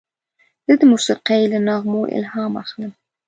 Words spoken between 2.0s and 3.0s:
الهام اخلم.